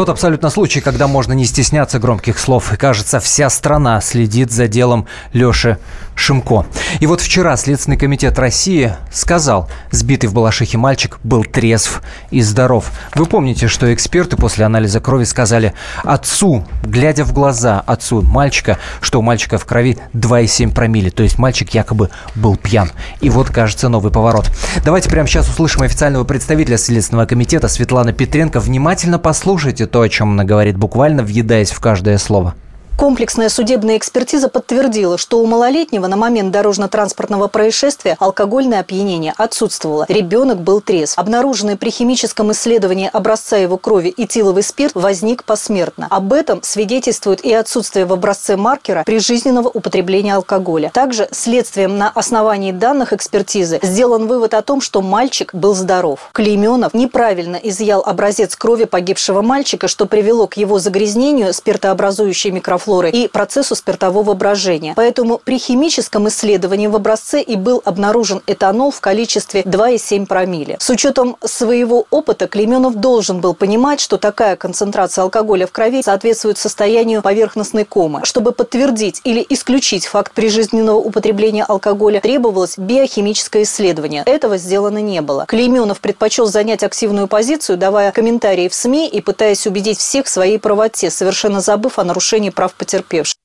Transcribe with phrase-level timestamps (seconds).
[0.00, 2.72] Тот абсолютно случай, когда можно не стесняться громких слов.
[2.72, 5.76] И, кажется, вся страна следит за делом Леши
[6.14, 6.64] Шимко.
[7.00, 12.00] И вот вчера Следственный комитет России сказал, сбитый в Балашихе мальчик был трезв
[12.30, 12.90] и здоров.
[13.14, 19.18] Вы помните, что эксперты после анализа крови сказали отцу, глядя в глаза отцу мальчика, что
[19.18, 21.10] у мальчика в крови 2,7 промилле.
[21.10, 22.90] То есть мальчик якобы был пьян.
[23.20, 24.50] И вот, кажется, новый поворот.
[24.82, 28.60] Давайте прямо сейчас услышим официального представителя Следственного комитета Светланы Петренко.
[28.60, 32.54] Внимательно послушайте Слушайте то, о чем она говорит, буквально въедаясь в каждое слово.
[33.00, 40.04] Комплексная судебная экспертиза подтвердила, что у малолетнего на момент дорожно-транспортного происшествия алкогольное опьянение отсутствовало.
[40.06, 41.18] Ребенок был трезв.
[41.18, 46.08] Обнаруженный при химическом исследовании образца его крови этиловый спирт возник посмертно.
[46.10, 50.90] Об этом свидетельствует и отсутствие в образце маркера прижизненного употребления алкоголя.
[50.92, 56.28] Также следствием на основании данных экспертизы сделан вывод о том, что мальчик был здоров.
[56.32, 63.10] Клейменов неправильно изъял образец крови погибшего мальчика, что привело к его загрязнению спиртообразующей микрофлорой флоры
[63.10, 64.94] и процессу спиртового брожения.
[64.96, 70.76] Поэтому при химическом исследовании в образце и был обнаружен этанол в количестве 2,7 промилле.
[70.80, 76.58] С учетом своего опыта Клеменов должен был понимать, что такая концентрация алкоголя в крови соответствует
[76.58, 78.22] состоянию поверхностной комы.
[78.24, 84.24] Чтобы подтвердить или исключить факт прижизненного употребления алкоголя, требовалось биохимическое исследование.
[84.26, 85.44] Этого сделано не было.
[85.46, 90.58] Клейменов предпочел занять активную позицию, давая комментарии в СМИ и пытаясь убедить всех в своей
[90.58, 93.36] правоте, совершенно забыв о нарушении прав потерпевших.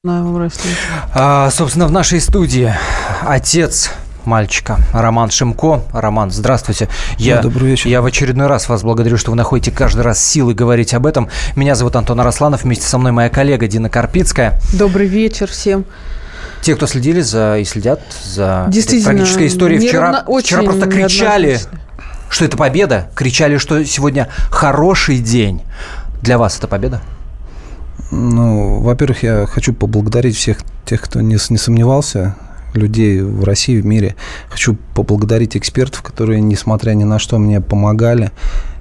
[1.14, 2.74] А, собственно, в нашей студии
[3.22, 3.92] отец
[4.26, 4.80] мальчика.
[4.94, 5.84] Роман Шимко.
[5.94, 6.90] Роман, здравствуйте.
[7.18, 7.90] Я, Добрый вечер.
[7.90, 11.30] Я в очередной раз вас благодарю, что вы находите каждый раз силы говорить об этом.
[11.56, 12.64] Меня зовут Антон Арасланов.
[12.64, 14.60] Вместе со мной моя коллега Дина Карпицкая.
[14.74, 15.86] Добрый вечер всем.
[16.62, 21.60] Те, кто следили за и следят за трагической историей, вчера, вчера просто кричали,
[22.30, 23.10] что это победа.
[23.16, 25.62] Кричали, что сегодня хороший день.
[26.22, 27.02] Для вас это победа?
[28.12, 32.36] Ну, во-первых, я хочу поблагодарить всех тех, кто не, не сомневался,
[32.74, 34.16] людей в России, в мире.
[34.50, 38.32] Хочу поблагодарить экспертов, которые, несмотря ни на что, мне помогали.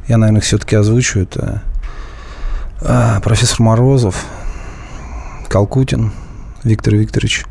[0.08, 1.62] Я, наверное, все-таки озвучу это.
[2.82, 4.24] А, профессор Морозов,
[5.48, 6.12] Калкутин,
[6.62, 7.46] Виктор Викторович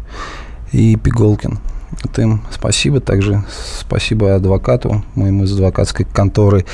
[0.71, 1.59] и Пиголкин–
[2.17, 2.99] им спасибо.
[2.99, 3.43] Также
[3.79, 6.65] спасибо адвокату, моему из адвокатской конторы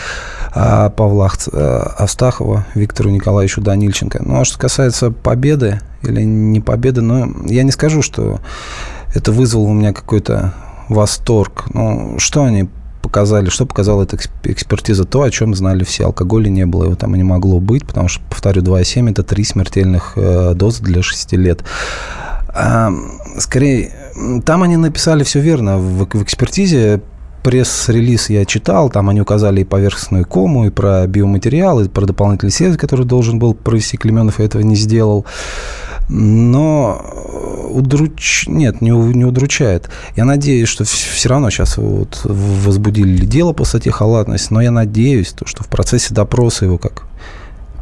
[0.53, 4.21] а, Павла а, Астахова, Виктору Николаевичу Данильченко.
[4.23, 8.39] Ну, а что касается победы или не победы, ну, я не скажу, что
[9.13, 10.53] это вызвало у меня какой-то
[10.87, 11.65] восторг.
[11.73, 12.69] Ну, что они
[13.01, 15.05] показали, что показала эта экспертиза?
[15.05, 16.05] То, о чем знали все.
[16.05, 19.43] Алкоголя не было, его там и не могло быть, потому что, повторю, 2,7– это три
[19.43, 21.63] смертельных э, дозы для 6 лет.
[22.49, 22.91] А,
[23.37, 23.93] скорее,
[24.45, 25.77] там они написали все верно.
[25.77, 27.01] В, в экспертизе
[27.43, 32.49] пресс-релиз я читал, там они указали и поверхностную кому, и про биоматериал, и про дополнительный
[32.49, 35.25] исследование, который должен был провести Клеменов, и этого не сделал.
[36.09, 37.01] Но
[37.69, 38.45] удруч...
[38.47, 39.89] нет, не, не удручает.
[40.15, 45.33] Я надеюсь, что все равно сейчас вот возбудили дело по статье халатность, но я надеюсь,
[45.45, 47.05] что в процессе допроса его как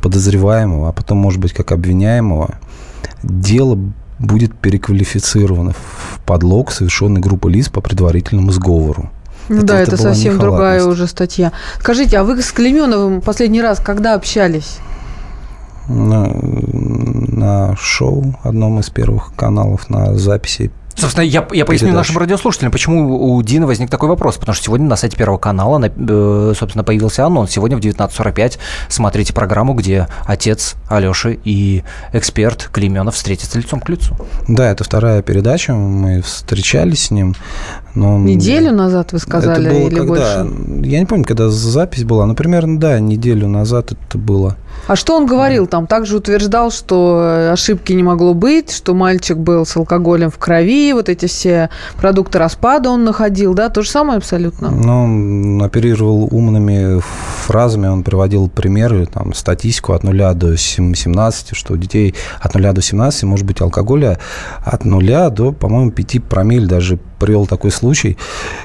[0.01, 2.59] подозреваемого, а потом, может быть, как обвиняемого,
[3.23, 3.79] дело
[4.19, 9.09] будет переквалифицировано в подлог, совершенный группой лиц по предварительному сговору.
[9.49, 11.53] Ну это, да, это, это совсем другая уже статья.
[11.79, 14.79] Скажите, а вы с Клеменовым последний раз когда общались?
[15.87, 22.71] На, на шоу, одном из первых каналов, на записи Собственно, я, я поясню нашим радиослушателям,
[22.71, 24.37] почему у Дины возник такой вопрос.
[24.37, 27.51] Потому что сегодня на сайте Первого канала, э, собственно, появился анонс.
[27.51, 28.57] Сегодня в 19.45
[28.89, 34.15] смотрите программу, где отец Алёши и эксперт Клеменов встретятся лицом к лицу.
[34.47, 35.73] Да, это вторая передача.
[35.73, 37.35] Мы встречались с ним.
[37.97, 40.87] Но неделю назад вы сказали это было или когда, больше?
[40.87, 42.25] Я не помню, когда запись была.
[42.25, 44.55] Но примерно, да, неделю назад это было.
[44.87, 45.87] А что он говорил там?
[45.87, 51.09] Также утверждал, что ошибки не могло быть, что мальчик был с алкоголем в крови, вот
[51.09, 53.69] эти все продукты распада он находил, да?
[53.69, 54.69] То же самое абсолютно?
[54.69, 57.01] Ну, он оперировал умными
[57.45, 62.73] фразами, он приводил примеры, там, статистику от 0 до 17, что у детей от 0
[62.73, 64.19] до 17 может быть алкоголя
[64.63, 68.17] от 0 до, по-моему, 5 промиль даже привел такой случай,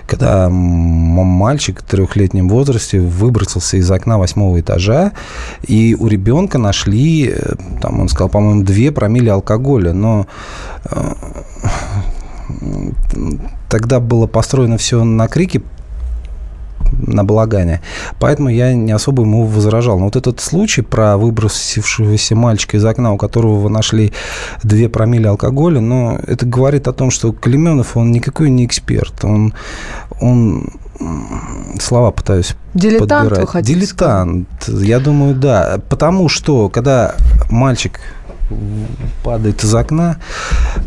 [0.06, 5.12] когда мальчик в трехлетнем возрасте выбросился из окна восьмого этажа,
[5.66, 10.26] и у ребенка нашли, э, там он сказал, по-моему, две промили алкоголя, но
[10.84, 11.12] э,
[13.68, 15.62] тогда было построено все на крике
[16.92, 17.80] на балагане.
[18.18, 19.98] Поэтому я не особо ему возражал.
[19.98, 24.12] Но вот этот случай про выбросившегося мальчика из окна, у которого вы нашли
[24.62, 29.24] 2 промилле алкоголя, но это говорит о том, что Клеменов, он никакой не эксперт.
[29.24, 29.54] Он,
[30.20, 30.70] он
[31.80, 33.40] слова пытаюсь Дилетант, подбирать.
[33.40, 35.80] вы хотите Дилетант, я думаю, да.
[35.88, 37.14] Потому что, когда
[37.50, 38.00] мальчик
[39.24, 40.18] падает из окна,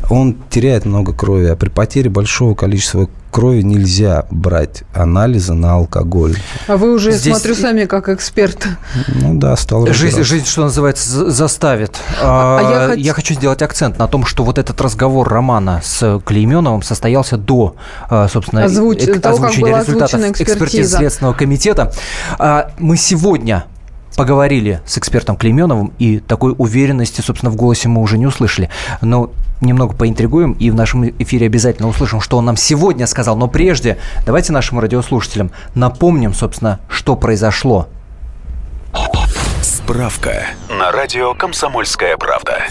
[0.09, 6.37] он теряет много крови, а при потере большого количества крови нельзя брать анализы на алкоголь.
[6.67, 8.65] А вы уже, Здесь- смотрю, сами как эксперт.
[9.07, 11.97] Ну да, стал Жизнь, жизнь, что называется, за- заставит.
[12.23, 15.27] А- а я А, хот- я хочу сделать акцент на том, что вот этот разговор
[15.27, 17.75] Романа с Клейменовым состоялся до,
[18.09, 20.95] а, собственно, Озвуч- эк- того, озвучения результатов экспертизы.
[20.97, 21.91] Следственного комитета.
[22.39, 23.65] А, Мы сегодня
[24.15, 28.69] поговорили с экспертом Клейменовым, и такой уверенности, собственно, в голосе мы уже не услышали.
[29.01, 29.29] Но
[29.61, 33.35] немного поинтригуем, и в нашем эфире обязательно услышим, что он нам сегодня сказал.
[33.37, 37.87] Но прежде давайте нашим радиослушателям напомним, собственно, что произошло.
[39.61, 42.63] Справка на радио «Комсомольская правда».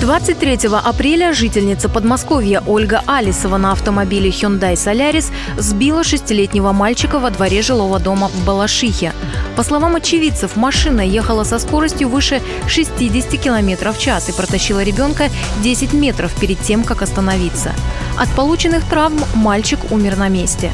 [0.00, 7.62] 23 апреля жительница Подмосковья Ольга Алисова на автомобиле Hyundai Solaris сбила шестилетнего мальчика во дворе
[7.62, 9.12] жилого дома в Балашихе.
[9.56, 15.30] По словам очевидцев, машина ехала со скоростью выше 60 км в час и протащила ребенка
[15.62, 17.72] 10 метров перед тем, как остановиться.
[18.18, 20.70] От полученных травм мальчик умер на месте.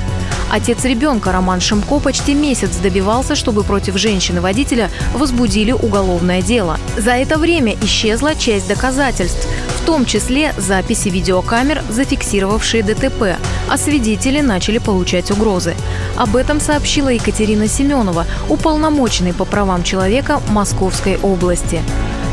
[0.50, 6.78] Отец ребенка Роман Шимко почти месяц добивался, чтобы против женщины-водителя возбудили уголовное дело.
[6.98, 13.36] За это время исчезла часть доказательств, в том числе записи видеокамер, зафиксировавшие ДТП,
[13.68, 15.74] а свидетели начали получать угрозы.
[16.16, 21.80] Об этом сообщила Екатерина Семенова, уполномоченный по правам человека Московской области.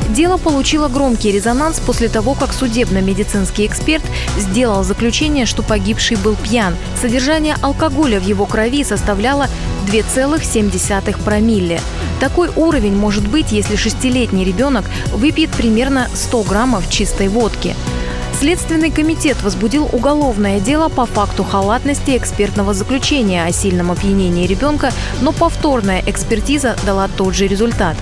[0.09, 4.03] Дело получило громкий резонанс после того, как судебно-медицинский эксперт
[4.37, 6.75] сделал заключение, что погибший был пьян.
[6.99, 9.47] Содержание алкоголя в его крови составляло
[9.91, 11.79] 2,7 промилле.
[12.19, 17.75] Такой уровень может быть, если шестилетний ребенок выпьет примерно 100 граммов чистой водки.
[18.39, 25.33] Следственный комитет возбудил уголовное дело по факту халатности экспертного заключения о сильном опьянении ребенка, но
[25.33, 27.98] повторная экспертиза дала тот же результат.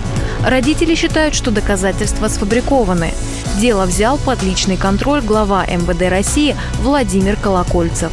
[0.46, 3.14] Родители считают, что доказательства сфабрикованы.
[3.60, 8.12] Дело взял под личный контроль глава МВД России Владимир Колокольцев.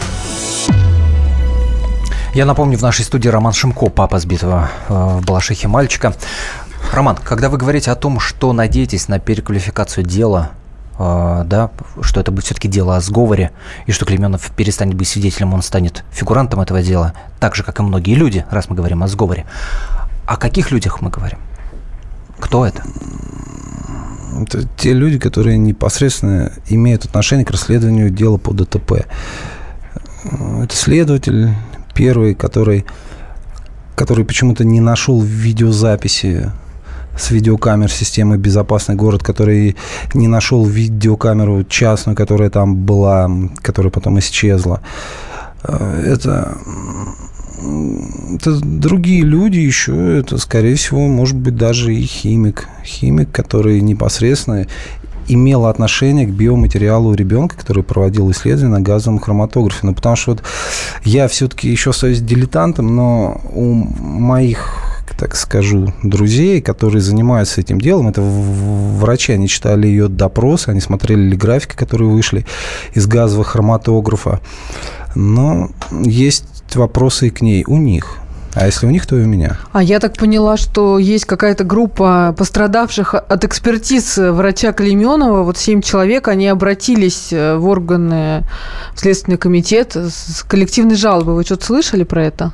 [2.35, 6.17] Я напомню, в нашей студии Роман Шимко, папа сбитого э, в Балашихе мальчика.
[6.93, 10.51] Роман, когда вы говорите о том, что надеетесь на переквалификацию дела,
[10.99, 11.71] э, да,
[12.01, 13.53] что это будет все-таки дело о сговоре,
[13.87, 17.85] и что Клеменов перестанет быть свидетелем, он станет фигурантом этого дела, так же, как и
[17.85, 19.47] многие люди, раз мы говорим о сговоре.
[20.27, 21.39] О каких людях мы говорим?
[22.41, 22.83] Кто это?
[24.41, 29.07] Это те люди, которые непосредственно имеют отношение к расследованию дела по ДТП.
[30.25, 31.55] Это следователь
[31.95, 32.85] первый, который,
[33.95, 36.51] который почему-то не нашел видеозаписи
[37.17, 39.77] с видеокамер системы «Безопасный город», который
[40.15, 43.31] не нашел видеокамеру частную, которая там была,
[43.63, 44.81] которая потом исчезла.
[45.63, 46.59] Это,
[48.35, 52.69] это другие люди еще, это, скорее всего, может быть, даже и химик.
[52.85, 54.67] Химик, который непосредственно
[55.29, 59.81] имел отношение к биоматериалу ребенка, который проводил исследования на газовом хроматографе.
[59.83, 60.43] Ну, потому что вот
[61.05, 64.85] я все-таки еще остаюсь дилетантом, но у моих
[65.19, 68.09] так скажу, друзей, которые занимаются этим делом.
[68.09, 72.45] Это врачи, они читали ее допросы, они смотрели графики, которые вышли
[72.95, 74.41] из газового хроматографа.
[75.15, 78.19] Но есть вопросы и к ней у них.
[78.55, 79.59] А если у них, то и у меня.
[79.73, 85.43] А я так поняла, что есть какая-то группа пострадавших от экспертиз врача Клеменова.
[85.43, 88.45] Вот семь человек, они обратились в органы
[88.95, 91.35] в Следственный комитет с коллективной жалобой.
[91.35, 92.53] Вы что-то слышали про это?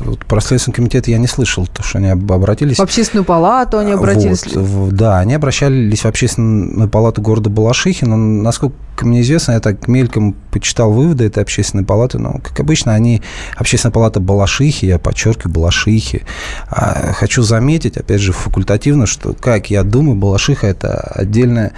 [0.00, 2.76] Вот про Следственный комитет я не слышал, то, что они обратились.
[2.76, 4.44] В общественную палату они обратились?
[4.54, 9.88] Вот, да, они обращались в общественную палату города Балашихи, но, насколько мне известно, я так
[9.88, 13.22] мельком почитал выводы этой общественной палаты, но, как обычно, они,
[13.56, 16.22] общественная палата Балашихи, я подчеркиваю, Балашихи.
[16.68, 21.72] А хочу заметить, опять же, факультативно, что, как я думаю, Балашиха– это отдельное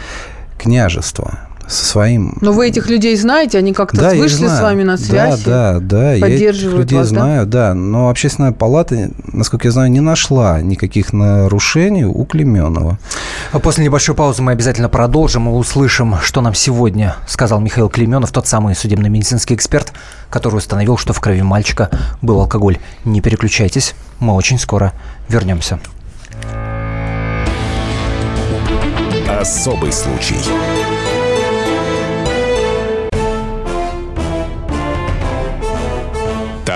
[0.59, 1.39] княжество,
[1.69, 2.39] со своим...
[2.41, 5.43] Но вы этих людей знаете, они как-то да, вышли с вами на связь?
[5.43, 6.13] Да, да, да.
[6.15, 7.69] Я этих людей вас, знаю, да?
[7.69, 7.75] да.
[7.75, 12.99] Но общественная палата, насколько я знаю, не нашла никаких нарушений у Клеменова.
[13.63, 18.47] После небольшой паузы мы обязательно продолжим и услышим, что нам сегодня сказал Михаил Клеменов, тот
[18.47, 19.93] самый судебно-медицинский эксперт,
[20.31, 21.91] который установил, что в крови мальчика
[22.23, 22.79] был алкоголь.
[23.05, 24.95] Не переключайтесь, мы очень скоро
[25.29, 25.79] вернемся.
[29.29, 30.37] Особый случай.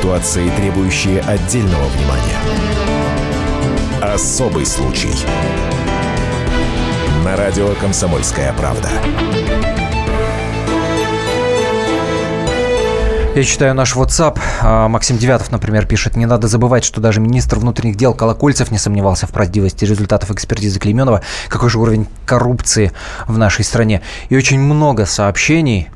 [0.00, 2.38] Ситуации, требующие отдельного внимания.
[4.00, 5.10] Особый случай.
[7.22, 8.88] На радио «Комсомольская правда».
[13.34, 14.40] Я читаю наш WhatsApp.
[14.62, 18.78] А, Максим Девятов, например, пишет, не надо забывать, что даже министр внутренних дел Колокольцев не
[18.78, 21.20] сомневался в правдивости результатов экспертизы Клейменова.
[21.50, 22.92] Какой же уровень коррупции
[23.28, 24.00] в нашей стране.
[24.30, 25.90] И очень много сообщений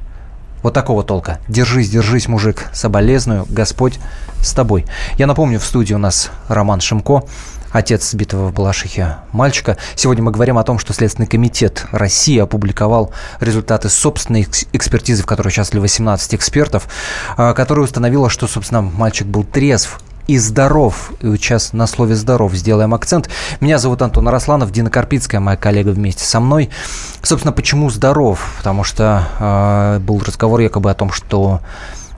[0.64, 1.38] вот такого толка.
[1.46, 4.00] Держись, держись, мужик, соболезную, Господь
[4.40, 4.86] с тобой.
[5.18, 7.24] Я напомню, в студии у нас Роман Шимко,
[7.70, 9.76] отец сбитого в Балашихе мальчика.
[9.94, 15.48] Сегодня мы говорим о том, что Следственный комитет России опубликовал результаты собственной экспертизы, в которой
[15.48, 16.88] участвовали 18 экспертов,
[17.36, 21.12] а, которая установила, что, собственно, мальчик был трезв и здоров.
[21.20, 23.28] И вот сейчас на слове «здоров» сделаем акцент.
[23.60, 26.70] Меня зовут Антон Арасланов, Дина Карпицкая, моя коллега вместе со мной.
[27.22, 28.54] Собственно, почему здоров?
[28.58, 31.60] Потому что э, был разговор якобы о том, что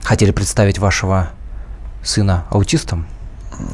[0.03, 1.29] хотели представить вашего
[2.03, 3.07] сына аутистом.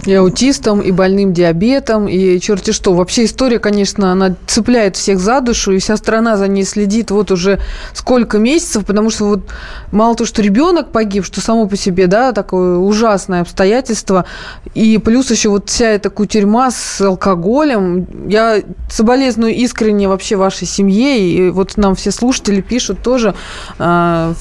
[0.06, 2.94] И аутистом, и больным диабетом, и черти что.
[2.94, 7.32] Вообще история, конечно, она цепляет всех за душу, и вся страна за ней следит вот
[7.32, 7.60] уже
[7.94, 9.52] сколько месяцев, потому что вот
[9.92, 14.26] мало того, что ребенок погиб, что само по себе, да, такое ужасное обстоятельство,
[14.74, 18.08] и плюс еще вот вся эта кутерьма с алкоголем.
[18.30, 23.36] Я соболезную искренне вообще вашей семье, и вот нам все слушатели пишут тоже,
[23.80, 24.34] э,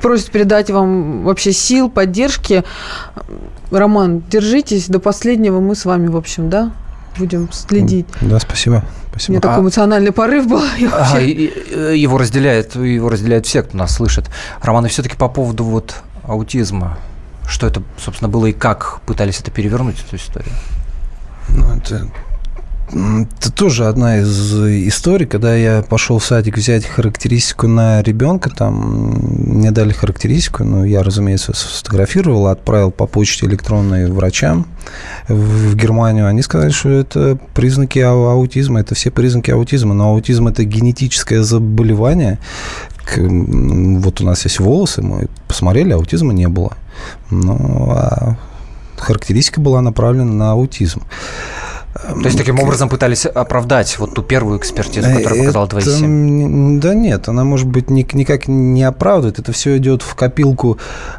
[0.00, 2.64] просят передать вам вообще сил, поддержки.
[3.78, 5.60] Роман, держитесь до последнего.
[5.60, 6.72] Мы с вами, в общем, да,
[7.18, 8.06] будем следить.
[8.20, 8.84] Да, спасибо.
[9.10, 9.30] Спасибо.
[9.30, 10.62] У меня такой а эмоциональный порыв был.
[10.92, 14.30] А, его разделяет, его разделяют все, кто нас слышит.
[14.60, 16.98] Роман, и все-таки по поводу вот аутизма,
[17.46, 20.52] что это, собственно, было и как пытались это перевернуть, эту историю?
[21.48, 22.08] Ну, это
[22.88, 24.54] это тоже одна из
[24.88, 30.84] историй, когда я пошел в садик взять характеристику на ребенка, там мне дали характеристику, ну,
[30.84, 34.66] я, разумеется, сфотографировал, отправил по почте электронной врачам
[35.28, 36.26] в Германию.
[36.26, 42.38] Они сказали, что это признаки аутизма, это все признаки аутизма, но аутизм– это генетическое заболевание,
[43.16, 46.76] вот у нас есть волосы, мы посмотрели, аутизма не было.
[47.30, 48.36] Ну, а
[48.96, 51.02] характеристика была направлена на аутизм.
[51.94, 56.80] То есть таким образом пытались оправдать вот ту первую экспертизу, которая показала 2,7?
[56.80, 59.38] Да нет, она, может быть, никак не оправдывает.
[59.38, 60.78] Это все идет в копилку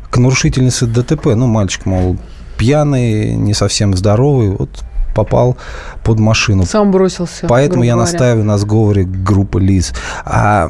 [0.10, 1.28] к нарушительнице ДТП.
[1.36, 2.18] Ну, мальчик, мол,
[2.58, 4.70] пьяный, не совсем здоровый, вот
[5.14, 5.58] попал
[6.04, 6.66] под машину.
[6.66, 7.46] Сам бросился.
[7.48, 8.12] Поэтому я говоря.
[8.12, 9.94] настаиваю на сговоре группы лиц.
[10.26, 10.70] А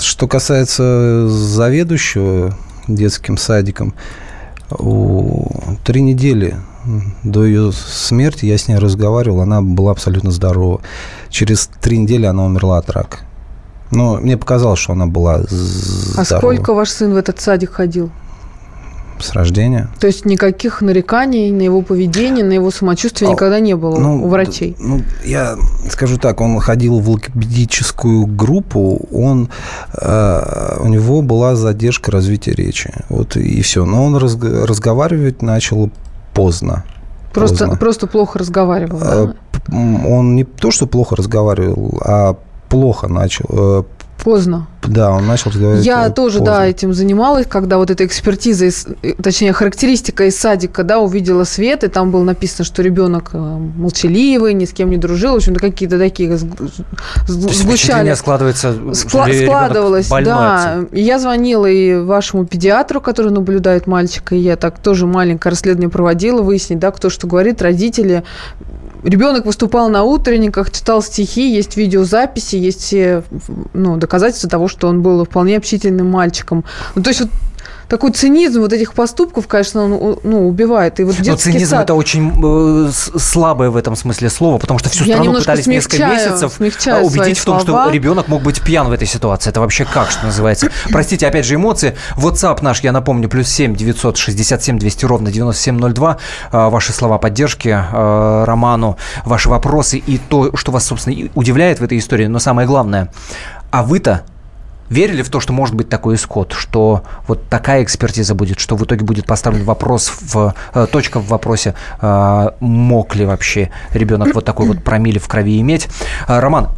[0.00, 2.58] что касается заведующего
[2.88, 3.94] детским садиком,
[5.84, 6.56] три недели
[7.22, 10.80] до ее смерти я с ней разговаривал, она была абсолютно здорова.
[11.30, 13.18] Через три недели она умерла от рака.
[13.90, 16.20] Но мне показалось, что она была здорова.
[16.20, 18.10] А сколько ваш сын в этот садик ходил?
[19.20, 19.88] С рождения.
[20.00, 24.24] То есть никаких нареканий на его поведение, на его самочувствие а, никогда не было ну,
[24.24, 24.76] у врачей?
[24.80, 25.56] Ну, я
[25.88, 29.50] скажу так, он ходил в логопедическую группу, он,
[29.96, 32.92] э, у него была задержка развития речи.
[33.08, 33.84] Вот и все.
[33.84, 35.90] Но он раз, разговаривать начал
[36.34, 36.84] поздно.
[37.32, 37.76] Просто, поздно.
[37.78, 38.98] просто плохо разговаривал.
[38.98, 39.34] Да?
[39.72, 42.36] Э, он не то, что плохо разговаривал, а
[42.68, 43.86] плохо начал.
[44.18, 44.66] Э, поздно.
[44.86, 46.54] Да, он начал разговаривать Я тоже, поздно.
[46.56, 48.86] да, этим занималась, когда вот эта экспертиза, из,
[49.22, 54.52] точнее, характеристика из садика, да, увидела свет, и там было написано, что ребенок э, молчаливый,
[54.52, 56.36] ни с кем не дружил, в общем-то, какие-то такие
[57.26, 58.12] сгущали.
[58.14, 60.84] складывается, Скла- складывалось, да.
[60.92, 65.90] И я звонила и вашему педиатру, который наблюдает мальчика, и я так тоже маленькое расследование
[65.90, 68.22] проводила, выяснить, да, кто что говорит, родители,
[69.04, 73.22] Ребенок выступал на утренниках, читал стихи, есть видеозаписи, есть все
[73.74, 76.64] ну, доказательства того, что он был вполне общительным мальчиком.
[76.94, 77.30] Ну, то есть вот
[77.88, 81.00] такой цинизм вот этих поступков, конечно, он ну, убивает.
[81.00, 81.84] И вот Но цинизм сад...
[81.84, 86.58] это очень э, слабое в этом смысле слово, потому что всю страну пытались несколько месяцев
[86.60, 87.84] а, убедить в том, слова.
[87.84, 89.50] что ребенок мог быть пьян в этой ситуации.
[89.50, 90.68] Это вообще как, что называется?
[90.90, 91.96] Простите, опять же, эмоции.
[92.16, 96.18] WhatsApp наш, я напомню, плюс 7 967 200 ровно 9702.
[96.50, 101.98] А, ваши слова поддержки Роману, ваши вопросы и то, что вас, собственно, удивляет в этой
[101.98, 102.26] истории.
[102.26, 103.12] Но самое главное,
[103.70, 104.24] а вы-то
[104.90, 108.84] верили в то, что может быть такой исход, что вот такая экспертиза будет, что в
[108.84, 114.44] итоге будет поставлен вопрос, в, э, точка в вопросе, э, мог ли вообще ребенок вот
[114.44, 115.88] такой вот промили в крови иметь.
[116.28, 116.68] Э, Роман,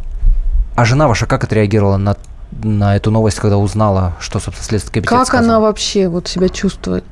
[0.75, 2.15] а жена ваша как отреагировала на,
[2.51, 5.45] на эту новость, когда узнала, что, собственно, Следственный комитет Как сказал?
[5.45, 7.03] она вообще вот себя чувствует?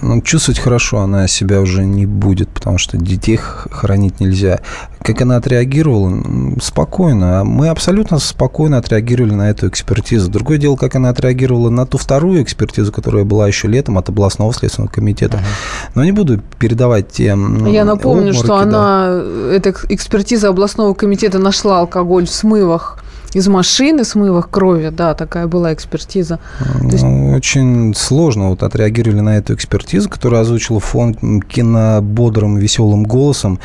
[0.00, 4.60] Ну, чувствовать хорошо она себя уже не будет, потому что детей хоронить нельзя.
[5.02, 6.56] Как она отреагировала?
[6.60, 7.44] Спокойно.
[7.44, 10.30] Мы абсолютно спокойно отреагировали на эту экспертизу.
[10.30, 14.52] Другое дело, как она отреагировала на ту вторую экспертизу, которая была еще летом от областного
[14.54, 15.38] следственного комитета.
[15.38, 15.90] Uh-huh.
[15.94, 19.54] Но не буду передавать те Я напомню, обмороки, что она, да.
[19.54, 25.72] эта экспертиза областного комитета нашла алкоголь в смывах из машины, смывах крови, да, такая была
[25.72, 26.38] экспертиза.
[26.80, 27.04] Ну, есть...
[27.04, 33.58] Очень сложно вот отреагировали на эту экспертизу, которую озвучил фонд кино бодрым, веселым голосом.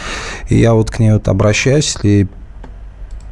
[0.50, 2.28] И я вот к ней вот обращаюсь, если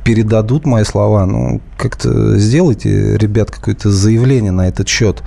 [0.03, 5.23] передадут мои слова, ну, как-то сделайте, ребят, какое-то заявление на этот счет.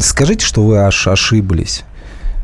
[0.00, 1.84] Скажите, что вы аж ошиблись.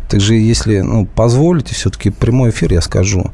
[0.08, 3.32] Также, если ну, позволите, все-таки прямой эфир я скажу.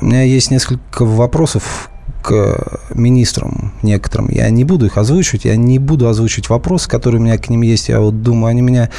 [0.00, 1.90] У меня есть несколько вопросов
[2.22, 4.28] к министрам некоторым.
[4.30, 7.62] Я не буду их озвучивать, я не буду озвучивать вопросы, которые у меня к ним
[7.62, 7.88] есть.
[7.88, 8.90] Я вот думаю, они меня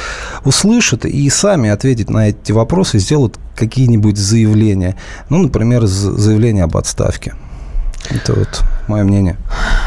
[0.44, 4.96] услышат и сами ответят на эти вопросы, сделают какие-нибудь заявления.
[5.28, 7.34] Ну, например, заявление об отставке.
[8.08, 9.36] Это вот мое мнение.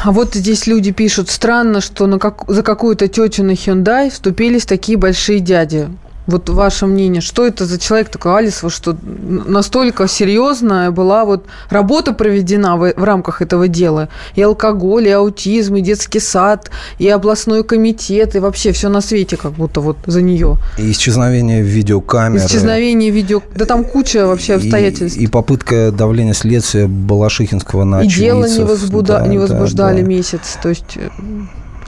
[0.04, 4.66] А вот здесь люди пишут, странно, что на как, за какую-то тетю на Hyundai вступились
[4.66, 5.90] такие большие дяди.
[6.26, 12.14] Вот ваше мнение, что это за человек такой Алисова, что настолько серьезная была вот работа
[12.14, 14.08] проведена в, в рамках этого дела?
[14.36, 19.36] И алкоголь, и аутизм, и детский сад, и областной комитет, и вообще все на свете
[19.36, 20.58] как будто вот за нее.
[20.78, 22.46] И исчезновение видеокамер.
[22.46, 23.42] Исчезновение видео...
[23.56, 25.18] Да там куча вообще обстоятельств.
[25.18, 29.20] И, и попытка давления следствия Балашихинского на И дело не, возбуда...
[29.20, 30.08] да, не возбуждали да, да.
[30.08, 30.58] месяц.
[30.62, 30.96] То есть...
[30.96, 31.10] Э,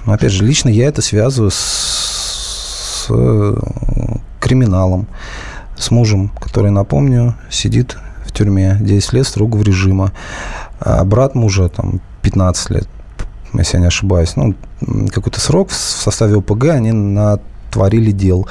[0.06, 3.10] Но опять же, лично я это связываю с
[4.45, 5.07] криминалом,
[5.75, 10.11] с мужем, который, напомню, сидит в тюрьме 10 лет строгого режима.
[10.79, 12.87] А брат мужа там 15 лет,
[13.53, 14.35] если я не ошибаюсь.
[14.35, 14.53] Ну,
[15.12, 18.47] какой-то срок в составе ОПГ они натворили дел.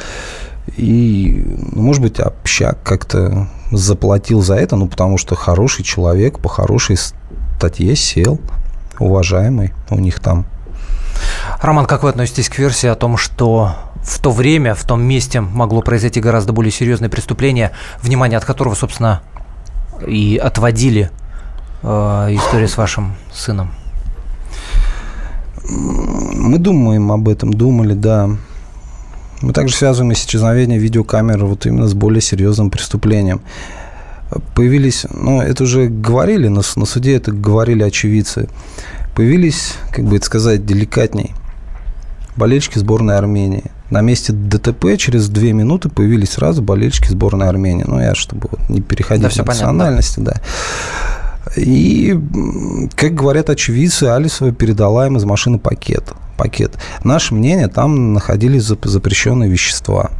[0.77, 6.49] И, ну, может быть, общак как-то заплатил за это, ну, потому что хороший человек по
[6.49, 8.41] хорошей статье сел,
[8.99, 10.45] уважаемый у них там.
[11.61, 15.41] Роман, как вы относитесь к версии о том, что в то время, в том месте
[15.41, 17.73] могло произойти гораздо более серьезное преступление,
[18.03, 19.23] внимание от которого, собственно,
[20.07, 21.11] и отводили
[21.83, 21.87] э,
[22.33, 23.73] историю с вашим сыном?
[25.69, 28.29] Мы думаем об этом, думали, да.
[29.41, 33.41] Мы также связываем исчезновение видеокамеры вот именно с более серьезным преступлением.
[34.55, 38.49] Появились, ну, это уже говорили, на, на суде это говорили очевидцы.
[39.15, 41.35] Появились, как бы это сказать, деликатней
[42.37, 43.65] болельщики сборной Армении.
[43.91, 47.85] На месте ДТП через две минуты появились сразу болельщики сборной Армении.
[47.87, 50.41] Ну, я, чтобы вот не переходить да, на национальности, понятно.
[50.43, 51.61] да.
[51.61, 52.19] И,
[52.97, 56.13] как говорят очевидцы, Алисова передала им из машины пакет.
[56.37, 56.73] пакет.
[57.05, 60.11] Наше мнение, там находились запрещенные вещества.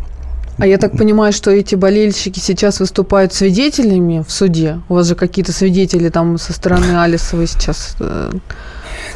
[0.59, 4.81] А я так понимаю, что эти болельщики сейчас выступают свидетелями в суде?
[4.89, 7.97] У вас же какие-то свидетели там со стороны Алисовой сейчас?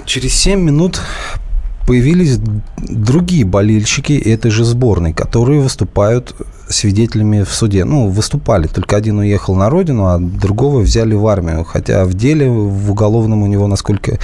[0.04, 1.00] Через 7 минут
[1.86, 2.38] появились
[2.76, 6.34] другие болельщики этой же сборной, которые выступают
[6.68, 7.84] свидетелями в суде.
[7.84, 11.64] Ну, выступали, только один уехал на родину, а другого взяли в армию.
[11.64, 14.18] Хотя в деле, в уголовном у него, насколько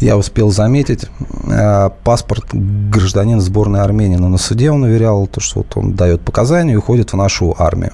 [0.00, 1.06] я успел заметить,
[1.50, 4.16] э, паспорт гражданин сборной Армении.
[4.16, 7.56] Но на суде он уверял, то, что вот он дает показания и уходит в нашу
[7.58, 7.92] армию.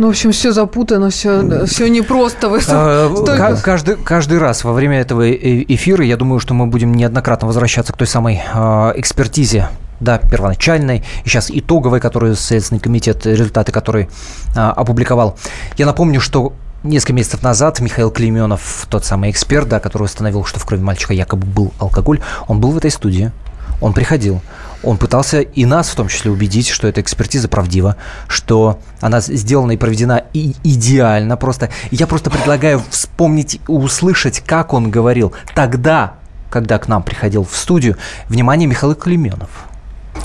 [0.00, 2.48] А, ну, в общем, все запутано, все, все непросто.
[2.48, 3.56] Вы а, столько...
[3.62, 7.92] каждый, каждый раз во время этого э, эфира, я думаю, что мы будем неоднократно возвращаться
[7.92, 9.68] к той самой э, экспертизе
[10.00, 14.08] да, первоначальной, и сейчас итоговой, которую Следственный комитет, результаты которой
[14.56, 15.36] а, опубликовал.
[15.76, 20.58] Я напомню, что Несколько месяцев назад Михаил Клейменов, тот самый эксперт, да, который установил, что
[20.58, 23.32] в крови мальчика якобы был алкоголь, он был в этой студии,
[23.80, 24.40] он приходил,
[24.82, 27.96] он пытался и нас в том числе убедить, что эта экспертиза правдива,
[28.28, 31.70] что она сделана и проведена и идеально просто.
[31.90, 36.14] Я просто предлагаю вспомнить, услышать, как он говорил тогда,
[36.50, 37.96] когда к нам приходил в студию.
[38.28, 39.69] Внимание, Михаил Клеменов.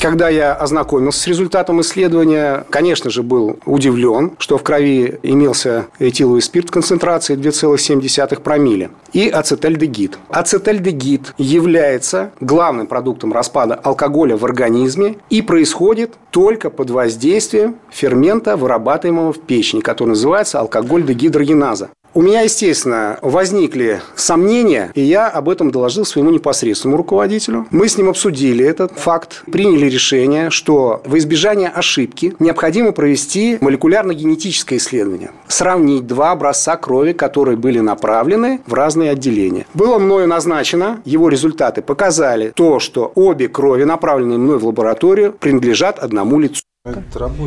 [0.01, 6.41] Когда я ознакомился с результатом исследования, конечно же, был удивлен, что в крови имелся этиловый
[6.41, 10.19] спирт в концентрации 2,7 промилле и ацетальдегид.
[10.29, 19.33] Ацетальдегид является главным продуктом распада алкоголя в организме и происходит только под воздействием фермента, вырабатываемого
[19.33, 21.89] в печени, который называется алкоголь дегидрогеназа.
[22.17, 27.67] У меня, естественно, возникли сомнения, и я об этом доложил своему непосредственному руководителю.
[27.71, 34.77] Мы с ним обсудили этот факт, приняли решение, что во избежание ошибки необходимо провести молекулярно-генетическое
[34.77, 35.31] исследование.
[35.49, 39.67] Сравнить два образца крови, которые были направлены в разные отделения.
[39.73, 45.99] Было мною назначено, его результаты показали то, что обе крови, направленные мной в лабораторию, принадлежат
[45.99, 46.61] одному лицу.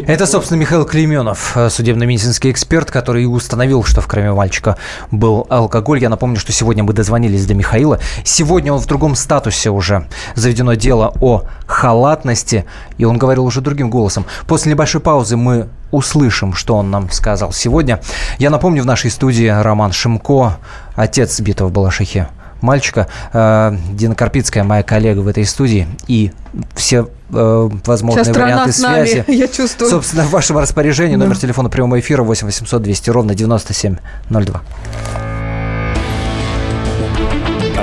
[0.09, 4.77] Это, собственно, Михаил Клейменов, э, судебно-медицинский эксперт, который установил, что в крови мальчика
[5.12, 6.01] был алкоголь.
[6.01, 8.01] Я напомню, что сегодня мы дозвонились до Михаила.
[8.24, 10.09] Сегодня он в другом статусе уже.
[10.35, 12.64] Заведено дело о халатности,
[12.96, 14.27] и он говорил уже другим голосом.
[14.48, 18.01] После небольшой паузы мы услышим, что он нам сказал сегодня.
[18.40, 20.59] Я напомню, в нашей студии Роман Шимко,
[20.96, 22.29] отец сбитого в Балашихе
[22.61, 23.09] мальчика.
[23.33, 26.33] Э, Дина Карпицкая, моя коллега в этой студии, и
[26.75, 29.25] все э, возможные Сейчас варианты с нами, связи.
[29.29, 29.90] Я чувствую.
[29.90, 31.25] Собственно, в вашем распоряжении Да.
[31.25, 34.62] номер телефона прямого эфира 8 800 200 ровно 9702.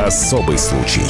[0.05, 1.01] Особый случай.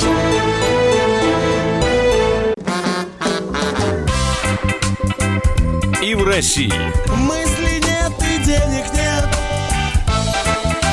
[6.04, 6.71] И в России,
[7.17, 7.44] Мысли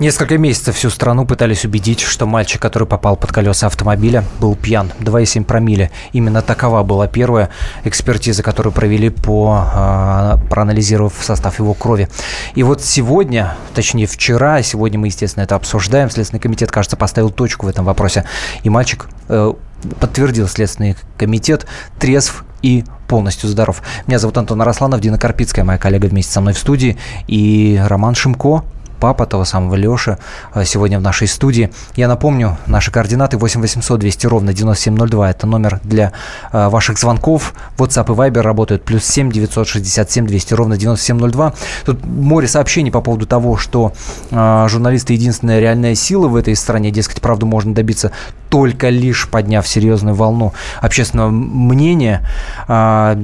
[0.00, 4.92] Несколько месяцев всю страну пытались убедить, что мальчик, который попал под колеса автомобиля, был пьян.
[5.00, 5.90] 2,7 промилле.
[6.12, 7.50] Именно такова была первая
[7.82, 12.08] экспертиза, которую провели, по, э, проанализировав состав его крови.
[12.54, 17.66] И вот сегодня, точнее вчера, сегодня мы, естественно, это обсуждаем, Следственный комитет, кажется, поставил точку
[17.66, 18.24] в этом вопросе.
[18.62, 19.52] И мальчик э,
[19.98, 21.66] подтвердил Следственный комитет
[21.98, 23.82] трезв и полностью здоров.
[24.06, 28.14] Меня зовут Антон Арасланов, Дина Карпицкая, моя коллега вместе со мной в студии, и Роман
[28.14, 28.62] Шимко,
[29.00, 30.18] папа того самого Леши,
[30.54, 31.70] э, сегодня в нашей студии.
[31.96, 35.30] Я напомню, наши координаты 8 800 200 ровно 9702.
[35.30, 36.12] Это номер для
[36.52, 37.54] э, ваших звонков.
[37.78, 38.84] WhatsApp и Viber работают.
[38.84, 41.52] Плюс 7 967 200 ровно 9702.
[41.84, 43.92] Тут море сообщений по поводу того, что
[44.30, 46.90] э, журналисты единственная реальная сила в этой стране.
[46.90, 48.12] Дескать, правду можно добиться
[48.50, 52.26] только лишь подняв серьезную волну общественного мнения.
[52.66, 53.18] А,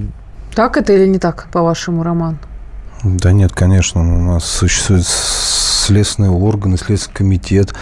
[0.55, 2.39] Так это или не так, по-вашему, Роман?
[3.05, 7.75] Да нет, конечно, у нас существуют следственные органы, следственный комитет,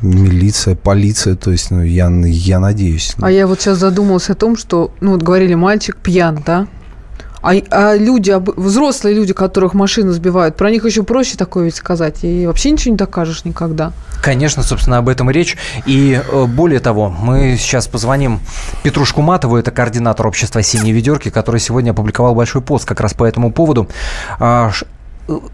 [0.00, 3.14] милиция, полиция, то есть, ну, я, я надеюсь.
[3.20, 6.66] А я вот сейчас задумалась о том, что, ну, вот говорили, мальчик пьян, да?
[7.42, 12.24] А, а люди, взрослые люди, которых машины сбивают, про них еще проще такое ведь сказать.
[12.24, 13.92] И вообще ничего не докажешь никогда.
[14.22, 15.56] Конечно, собственно, об этом и речь.
[15.84, 18.40] И э, более того, мы сейчас позвоним
[18.82, 23.24] Петру Шкуматову, это координатор общества «Синие ведерки», который сегодня опубликовал большой пост как раз по
[23.24, 23.88] этому поводу.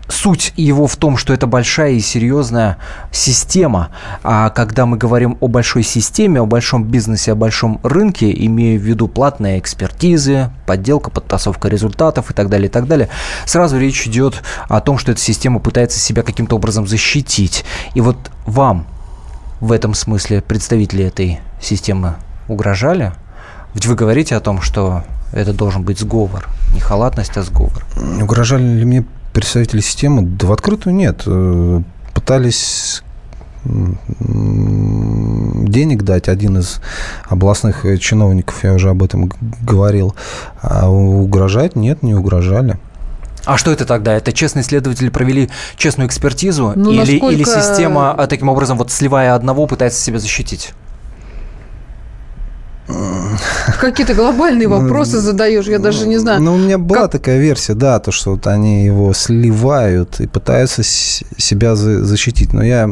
[0.09, 2.77] Суть его в том, что это большая и серьезная
[3.11, 3.89] система.
[4.23, 8.83] А когда мы говорим о большой системе, о большом бизнесе, о большом рынке, имея в
[8.83, 13.09] виду платные экспертизы, подделка, подтасовка результатов и так далее, и так далее,
[13.47, 17.65] сразу речь идет о том, что эта система пытается себя каким-то образом защитить.
[17.95, 18.87] И вот вам
[19.61, 22.17] в этом смысле представители этой системы
[22.49, 23.13] угрожали?
[23.75, 26.49] Ведь вы говорите о том, что это должен быть сговор.
[26.75, 27.87] Не халатность, а сговор.
[28.21, 30.23] Угрожали ли мне представители системы?
[30.23, 31.23] Да в открытую нет.
[31.27, 31.81] Э,
[32.15, 33.03] Пытались
[35.69, 36.81] денег дать один из
[37.29, 39.31] областных э, чиновников, я уже об этом
[39.63, 40.15] говорил.
[40.61, 41.77] А угрожать?
[41.77, 42.79] Нет, не угрожали.
[43.45, 44.15] А что это тогда?
[44.15, 46.73] Это честные следователи провели честную экспертизу?
[46.77, 50.75] Ну, или, насколько- или система, а, таким образом, вот сливая одного, пытается себя защитить?
[53.81, 56.43] Какие-то глобальные вопросы задаешь, я даже не знаю.
[56.43, 60.27] Ну, у меня была Как- такая версия, да, то, что вот они его сливают и
[60.27, 62.53] пытаются себя за- защитить.
[62.53, 62.91] Но я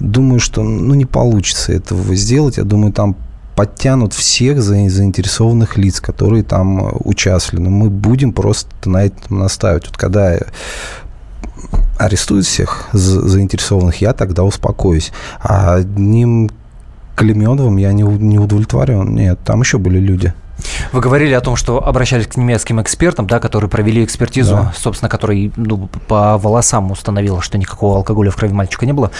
[0.00, 2.56] думаю, что ну, не получится этого сделать.
[2.58, 3.16] Я думаю, там
[3.56, 7.64] подтянут всех за- заинтересованных лиц, которые там участвовали.
[7.64, 9.86] Но мы будем просто на этом настаивать.
[9.86, 10.38] Вот когда
[11.98, 15.12] арестуют всех за- заинтересованных, я тогда успокоюсь.
[15.40, 16.50] А одним
[17.16, 19.14] Клеменовым я не, не удовлетворен.
[19.14, 20.32] Нет, там еще были люди.
[20.92, 24.72] Вы говорили о том, что обращались к немецким экспертам, да, которые провели экспертизу, да.
[24.76, 29.10] собственно, который ну, по волосам установила, что никакого алкоголя в крови мальчика не было.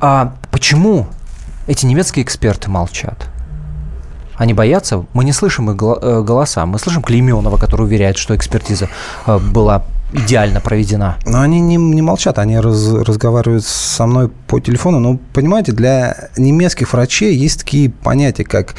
[0.00, 1.06] А почему
[1.66, 3.28] эти немецкие эксперты молчат?
[4.36, 5.04] Они боятся?
[5.12, 6.64] Мы не слышим их э, голоса.
[6.64, 8.88] Мы слышим Клейменова, который уверяет, что экспертиза
[9.26, 11.16] э, была идеально проведена.
[11.24, 14.98] Но они не, не молчат, они раз, разговаривают со мной по телефону.
[14.98, 18.74] Но, понимаете, для немецких врачей есть такие понятия, как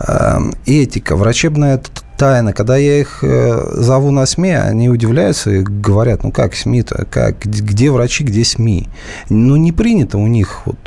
[0.00, 1.80] э, этика, врачебная
[2.16, 2.52] тайна.
[2.52, 7.40] Когда я их э, зову на СМИ, они удивляются и говорят, ну как СМИ-то, как,
[7.44, 8.88] где врачи, где СМИ?
[9.30, 10.78] Ну не принято у них вот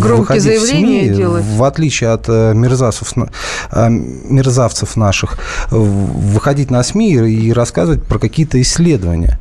[0.00, 1.44] Громкие заявления СМИ, делать.
[1.44, 5.38] в отличие от э, мерзавцев, э, мерзавцев наших,
[5.70, 9.38] выходить на СМИ и рассказывать про какие-то исследования.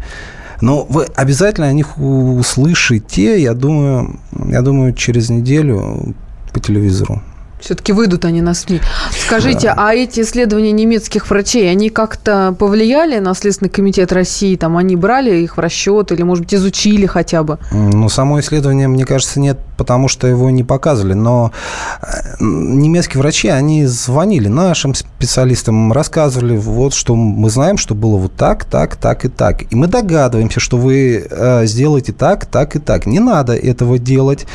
[0.61, 6.15] Но вы обязательно о них услышите, я думаю, я думаю, через неделю
[6.53, 7.21] по телевизору.
[7.63, 8.81] Все-таки выйдут они на СМИ.
[9.25, 9.75] Скажите, да.
[9.77, 14.57] а эти исследования немецких врачей, они как-то повлияли на Следственный комитет России?
[14.57, 17.59] Там они брали их в расчет или, может быть, изучили хотя бы?
[17.71, 21.13] Ну, само исследование, мне кажется, нет, потому что его не показывали.
[21.13, 21.53] Но
[22.01, 22.05] э,
[22.41, 28.65] немецкие врачи, они звонили нашим специалистам, рассказывали, вот что мы знаем, что было вот так,
[28.65, 29.71] так, так и так.
[29.71, 33.05] И мы догадываемся, что вы э, сделаете так, так и так.
[33.05, 34.47] Не надо этого делать.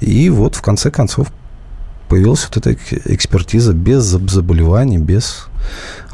[0.00, 1.28] И вот, в конце концов,
[2.10, 5.46] появилась вот эта экспертиза без заболеваний, без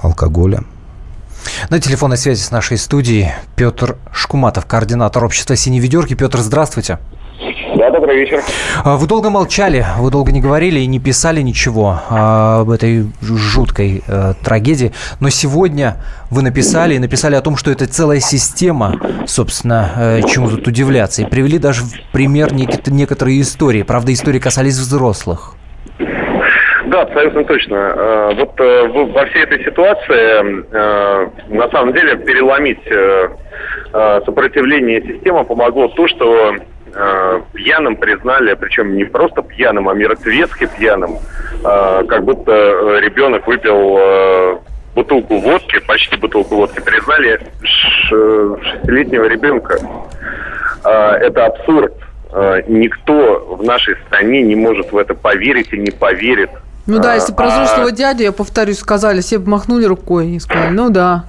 [0.03, 0.61] алкоголя.
[1.71, 6.15] На телефонной связи с нашей студией Петр Шкуматов, координатор общества «Синей ведерки».
[6.15, 6.99] Петр, здравствуйте.
[7.77, 8.43] Да, добрый вечер.
[8.85, 13.11] А, вы долго молчали, вы долго не говорили и не писали ничего а, об этой
[13.21, 15.97] жуткой э, трагедии, но сегодня
[16.31, 21.23] вы написали и написали о том, что это целая система, собственно, э, чему тут удивляться,
[21.23, 23.83] и привели даже в пример некоторые истории.
[23.83, 25.56] Правда, истории касались взрослых.
[26.97, 27.75] Да, абсолютно точно.
[27.75, 32.81] Э, вот э, во всей этой ситуации э, на самом деле переломить
[34.25, 36.55] сопротивление системы помогло то, что
[37.53, 41.19] пьяным признали, причем не просто пьяным, а мертвецки пьяным,
[41.63, 42.53] как будто
[43.01, 44.61] ребенок выпил
[44.95, 49.79] бутылку водки, почти бутылку водки, признали шестилетнего ребенка.
[50.85, 51.95] Это абсурд.
[52.69, 56.51] Никто в нашей стране не может в это поверить и не поверит.
[56.87, 57.93] Ну да, если про взрослого а...
[57.93, 61.25] дядю, я повторюсь, сказали, все махнули рукой и сказали, ну да.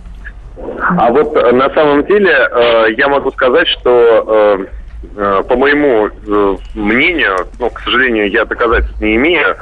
[0.97, 4.65] А вот э, на самом деле э, я могу сказать, что
[5.15, 6.09] э, по моему
[6.73, 9.55] мнению, ну, к сожалению, я доказательств не имею,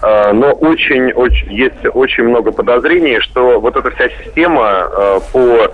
[0.00, 5.72] но очень, очень есть очень много подозрений, что вот эта вся система по,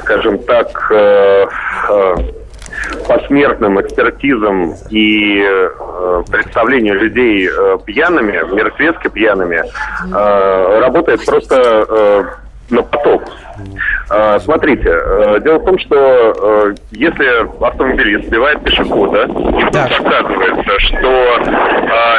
[0.00, 0.90] скажем так,
[3.06, 11.56] посмертным экспертизам и э, представлению людей э, пьяными, мертвецки пьяными, э, работает просто
[11.88, 12.24] э,
[12.70, 13.22] на поток.
[14.10, 20.80] Э, смотрите, э, дело в том, что э, если автомобилист сбивает пешехода, и вдруг оказывается,
[20.80, 21.38] что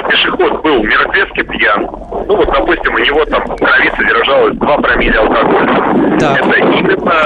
[0.09, 1.81] пешеход был мертвецки пьян,
[2.27, 6.19] ну вот, допустим, у него там в крови содержалось 2 промилле алкоголя.
[6.19, 6.39] Так.
[6.39, 7.23] Это именно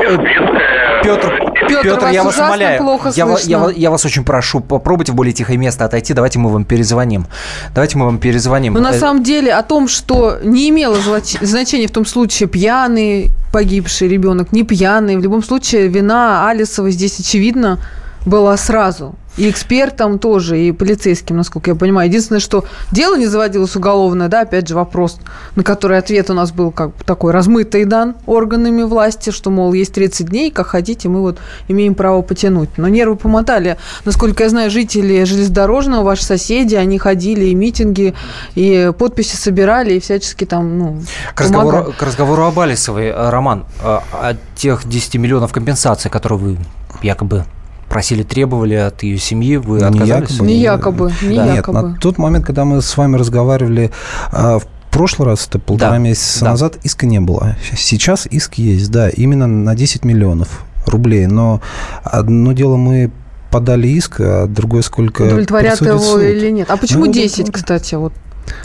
[0.00, 0.87] мертвецкая...
[1.02, 5.32] Петр, Петр, Петр я вас умоляю, я, я, я вас очень прошу, попробуйте в более
[5.32, 7.26] тихое место отойти, давайте мы вам перезвоним.
[7.74, 8.74] Давайте мы вам перезвоним.
[8.74, 10.96] Но на самом деле о том, что не имело
[11.40, 17.18] значения в том случае пьяный погибший ребенок, не пьяный, в любом случае вина Алисова здесь
[17.20, 17.78] очевидно
[18.26, 19.14] была сразу.
[19.38, 22.08] И экспертам тоже, и полицейским, насколько я понимаю.
[22.08, 25.18] Единственное, что дело не заводилось уголовное, да, опять же вопрос,
[25.54, 29.94] на который ответ у нас был как такой размытый дан органами власти, что, мол, есть
[29.94, 32.70] 30 дней, как хотите, мы вот имеем право потянуть.
[32.76, 33.76] Но нервы помотали.
[34.04, 38.14] Насколько я знаю, жители железнодорожного, ваши соседи, они ходили и митинги,
[38.56, 41.02] и подписи собирали, и всячески там, ну,
[41.34, 46.38] к разговору, к разговору об Алисовой, э, Роман, э, о тех 10 миллионов компенсаций, которые
[46.38, 46.58] вы
[47.02, 47.44] якобы
[47.88, 50.40] просили, требовали от ее семьи, вы отказались?
[50.40, 51.12] Не якобы.
[51.22, 51.54] Не да.
[51.54, 51.78] якобы.
[51.78, 53.90] Нет, на тот момент, когда мы с вами разговаривали
[54.30, 55.98] а, в прошлый раз, это полтора да.
[55.98, 56.50] месяца да.
[56.50, 57.56] назад, иска не было.
[57.76, 61.26] Сейчас иск есть, да, именно на 10 миллионов рублей.
[61.26, 61.60] Но
[62.04, 63.10] одно дело мы
[63.50, 66.22] подали иск, а другое сколько Удовлетворят его суд.
[66.22, 66.70] или нет.
[66.70, 68.12] А почему ну, 10, кстати, вот?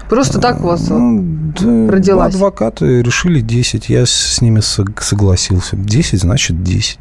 [0.09, 1.23] Просто так у вас ну,
[1.59, 2.33] да, родилась?
[2.33, 5.75] Адвокаты решили 10, я с ними согласился.
[5.75, 6.99] 10 значит 10.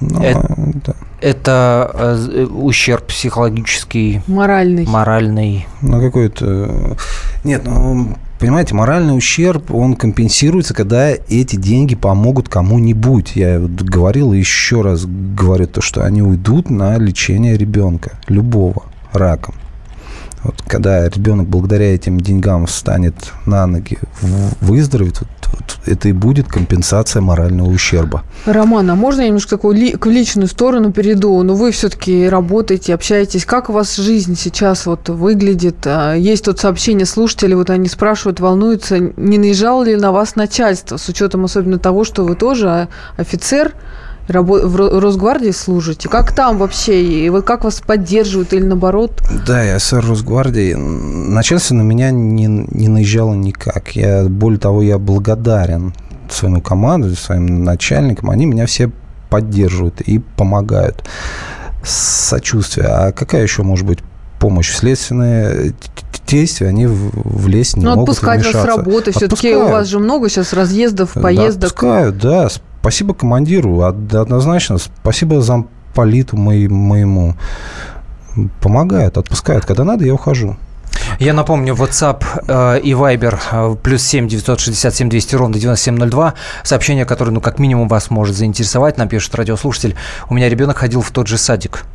[0.00, 0.54] Но, это,
[0.84, 0.92] да.
[1.20, 5.66] это э, ущерб психологический, моральный, моральный.
[5.80, 6.96] Ну какой-то
[7.44, 13.32] нет, ну понимаете, моральный ущерб он компенсируется, когда эти деньги помогут кому-нибудь.
[13.36, 18.84] Я вот говорил и еще раз говорю то, что они уйдут на лечение ребенка любого
[19.12, 19.54] раком.
[20.46, 23.14] Вот когда ребенок благодаря этим деньгам встанет
[23.46, 23.98] на ноги,
[24.60, 28.22] выздоровеет, вот, вот это и будет компенсация морального ущерба.
[28.44, 31.42] Роман, а можно я немножко такую ли, к личную сторону перейду?
[31.42, 33.44] Ну, вы все-таки работаете, общаетесь.
[33.44, 35.84] Как у вас жизнь сейчас вот выглядит?
[35.84, 40.96] А, есть тут сообщение слушателей, вот они спрашивают, волнуются, не наезжало ли на вас начальство,
[40.96, 43.74] с учетом особенно того, что вы тоже офицер,
[44.28, 46.08] в Росгвардии служите?
[46.08, 47.02] Как там вообще?
[47.02, 49.22] И вот как вас поддерживают или наоборот?
[49.46, 50.74] Да, я сэр Росгвардии.
[50.74, 53.90] Начальство на меня не, не наезжало никак.
[53.96, 55.94] Я, более того, я благодарен
[56.28, 58.30] своему команду, своим начальникам.
[58.30, 58.90] Они меня все
[59.30, 61.04] поддерживают и помогают.
[61.84, 62.86] Сочувствие.
[62.88, 64.00] А какая еще может быть
[64.40, 64.74] помощь?
[64.74, 65.72] Следственные
[66.26, 69.12] действия, они в лес не ну, могут отпускать вас с работы.
[69.12, 71.60] Все-таки у вас же много сейчас разъездов, поездок.
[71.60, 72.48] Да, отпускают, да.
[72.86, 74.78] Спасибо командиру, однозначно.
[74.78, 77.34] Спасибо замполиту моему.
[78.60, 79.64] Помогают, отпускают.
[79.64, 80.54] Когда надо, я ухожу.
[81.18, 86.34] Я напомню, WhatsApp э, и Viber э, плюс 7 967 200 ровно 9702.
[86.62, 88.98] Сообщение, которое, ну, как минимум, вас может заинтересовать.
[88.98, 89.96] Нам пишет радиослушатель.
[90.28, 91.86] У меня ребенок ходил в тот же садик.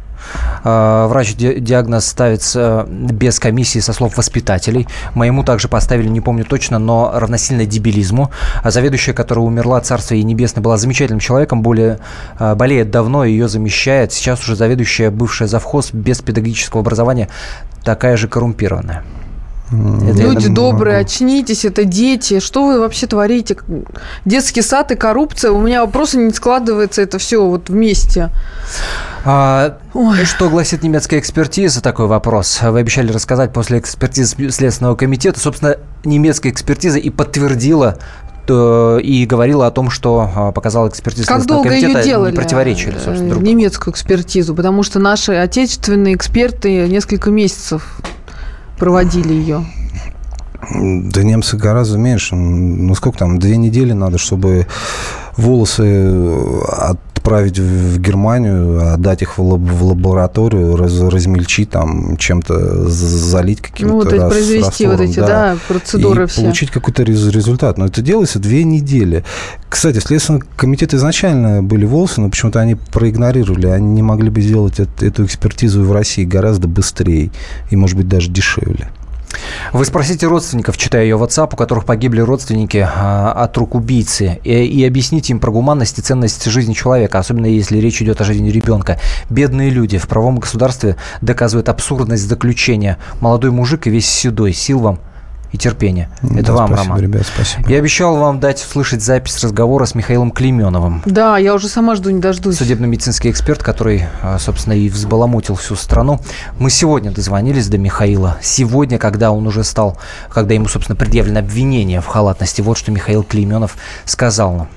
[0.63, 4.88] А, врач диагноз ставится без комиссии со слов воспитателей.
[5.15, 8.31] Моему также поставили, не помню точно, но равносильно дебилизму.
[8.63, 11.99] А заведующая, которая умерла, царство ей небесное, была замечательным человеком, более,
[12.38, 14.12] а, болеет давно, ее замещает.
[14.13, 17.27] Сейчас уже заведующая, бывшая завхоз, без педагогического образования,
[17.84, 19.03] такая же коррумпированная.
[19.71, 22.39] Это Люди добрые, очнитесь, это дети.
[22.39, 23.57] Что вы вообще творите?
[24.25, 25.51] Детский сад и коррупция.
[25.51, 28.29] У меня вопросы не складывается это все вот вместе.
[29.23, 29.77] А,
[30.25, 31.81] что гласит немецкая экспертиза?
[31.81, 32.60] Такой вопрос.
[32.62, 35.39] Вы обещали рассказать после экспертизы Следственного комитета.
[35.39, 37.97] Собственно, немецкая экспертиза и подтвердила
[38.49, 42.97] и говорила о том, что а, показала экспертиза как долго комитета, ее делали, не противоречили,
[42.97, 48.01] собственно, друг немецкую экспертизу, потому что наши отечественные эксперты несколько месяцев
[48.82, 49.63] проводили ее.
[50.74, 52.36] Да немцы гораздо меньше.
[52.36, 54.65] Ну, сколько там, две недели надо, чтобы
[55.38, 56.15] волосы
[57.21, 63.93] отправить в Германию, отдать их в, лаб в лабораторию, раз, размельчить там, чем-то залить каким-то
[63.93, 66.41] Ну, вот рас, произвести раствором, вот эти, да, да процедуры и все.
[66.41, 67.77] получить какой-то результат.
[67.77, 69.23] Но это делается две недели.
[69.69, 73.67] Кстати, Следственный комитет изначально были волосы, но почему-то они проигнорировали.
[73.67, 77.29] Они не могли бы сделать эту экспертизу в России гораздо быстрее
[77.69, 78.89] и, может быть, даже дешевле.
[79.74, 84.65] Вы спросите родственников, читая ее WhatsApp, у которых погибли родственники а, от рук убийцы, и,
[84.65, 88.50] и объясните им про гуманность и ценность жизни человека, особенно если речь идет о жизни
[88.50, 89.00] ребенка.
[89.30, 92.98] Бедные люди в правом государстве доказывают абсурдность заключения.
[93.20, 94.54] Молодой мужик и весь седой.
[94.54, 95.00] Сил вам
[95.52, 96.10] и терпения.
[96.24, 97.02] Это да, вам, спасибо, Роман.
[97.02, 97.70] Ребят, спасибо.
[97.70, 101.02] Я обещал вам дать услышать запись разговора с Михаилом Клеменовым.
[101.06, 102.58] Да, я уже сама жду, не дождусь.
[102.58, 106.20] Судебно-медицинский эксперт, который, а, собственно, и взбаламутил всю страну.
[106.60, 108.38] Мы сегодня дозвонились до Михаила.
[108.42, 109.98] Сегодня, когда он уже стал,
[110.30, 112.62] когда ему, собственно, предъявлено обвинение в халатности.
[112.62, 114.68] Вот что Михаил Клеменов сказал нам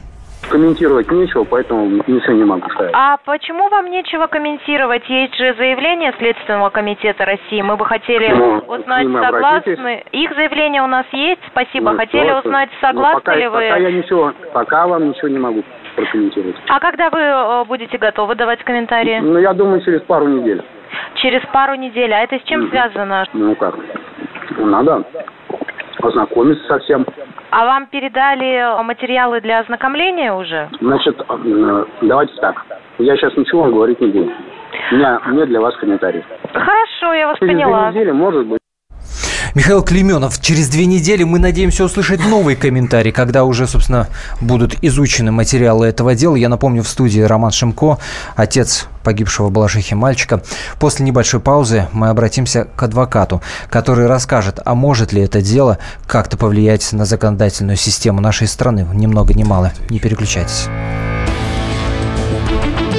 [0.55, 2.93] комментировать нечего, поэтому ничего не могу сказать.
[2.95, 5.03] А почему вам нечего комментировать?
[5.09, 7.61] Есть же заявление Следственного комитета России.
[7.61, 10.05] Мы бы хотели ну, узнать, согласны.
[10.12, 11.40] Их заявление у нас есть.
[11.51, 11.90] Спасибо.
[11.90, 12.49] Ну, хотели просто.
[12.49, 13.69] узнать, ну, согласны пока, ли вы.
[13.69, 15.64] Пока я ничего, пока вам ничего не могу
[15.97, 16.57] прокомментировать.
[16.69, 19.19] А когда вы э, будете готовы давать комментарии?
[19.19, 20.62] Ну, я думаю, через пару недель.
[21.17, 22.14] Через пару недель.
[22.14, 22.71] А это с чем mm-hmm.
[22.71, 23.27] связано?
[23.33, 23.75] Ну как?
[24.59, 25.03] Надо
[26.01, 27.05] ознакомиться со всем.
[27.57, 30.69] А вам передали материалы для ознакомления уже?
[30.81, 32.67] Значит, э, давайте так.
[32.99, 34.33] Я сейчас ничего вам говорить не буду.
[34.90, 36.25] У меня нет для вас комментариев.
[36.53, 37.79] Хорошо, я вас Через поняла.
[37.79, 38.59] Через недели, может быть.
[39.55, 44.09] Михаил Клеменов, через две недели мы надеемся услышать новый комментарий, когда уже, собственно,
[44.40, 46.35] будут изучены материалы этого дела.
[46.35, 47.99] Я напомню, в студии Роман Шимко,
[48.35, 50.43] отец погибшего в мальчика.
[50.81, 56.37] После небольшой паузы мы обратимся к адвокату, который расскажет, а может ли это дело как-то
[56.37, 58.85] повлиять на законодательную систему нашей страны.
[58.93, 59.73] Ни много ни мало.
[59.88, 60.67] Не переключайтесь.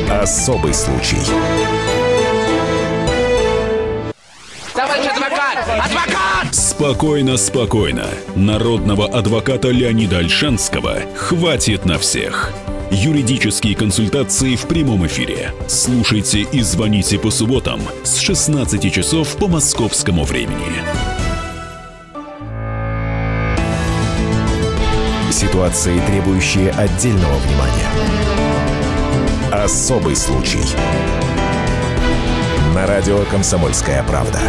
[0.10, 1.18] Особый случай.
[6.78, 8.06] Спокойно, спокойно.
[8.36, 12.52] Народного адвоката Леонида Альшанского хватит на всех.
[12.92, 15.54] Юридические консультации в прямом эфире.
[15.70, 20.84] Слушайте и звоните по субботам с 16 часов по московскому времени.
[25.32, 27.90] Ситуации, требующие отдельного внимания.
[29.50, 30.60] Особый случай.
[32.76, 34.42] На радио «Комсомольская правда».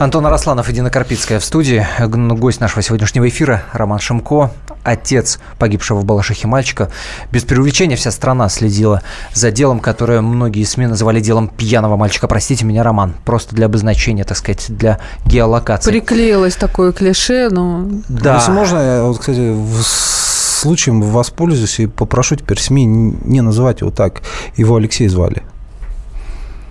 [0.00, 1.86] Антон Арасланов и Дина Карпицкая в студии.
[2.00, 4.50] Гость нашего сегодняшнего эфира Роман Шимко,
[4.82, 6.88] отец погибшего в Балашихе мальчика.
[7.30, 9.02] Без преувеличения вся страна следила
[9.34, 12.28] за делом, которое многие СМИ называли делом пьяного мальчика.
[12.28, 15.90] Простите меня, Роман, просто для обозначения, так сказать, для геолокации.
[15.90, 17.86] Приклеилось такое клише, но...
[18.08, 18.36] Да.
[18.36, 23.90] Если можно, я, вот, кстати, в случаем воспользуюсь и попрошу теперь СМИ не называть его
[23.90, 24.22] так.
[24.56, 25.42] Его Алексей звали.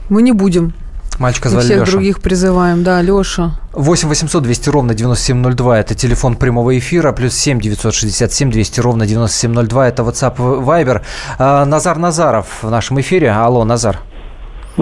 [0.09, 0.73] Мы не будем.
[1.20, 1.91] Мальчика звали всех Леша.
[1.91, 3.59] других призываем, да, Леша.
[3.74, 9.88] 8 800 200 ровно 9702– это телефон прямого эфира, плюс 7 967 200 ровно 9702–
[9.89, 11.01] это WhatsApp Viber.
[11.38, 13.32] А, Назар Назаров в нашем эфире.
[13.32, 13.99] Алло, Назар.